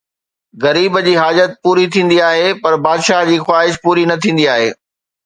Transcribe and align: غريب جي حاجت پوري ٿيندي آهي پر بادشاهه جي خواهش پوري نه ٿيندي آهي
غريب 0.63 0.93
جي 1.07 1.11
حاجت 1.23 1.51
پوري 1.67 1.83
ٿيندي 1.95 2.17
آهي 2.29 2.47
پر 2.63 2.73
بادشاهه 2.87 3.25
جي 3.29 3.37
خواهش 3.45 3.73
پوري 3.85 4.03
نه 4.13 4.19
ٿيندي 4.25 4.45
آهي 4.57 4.69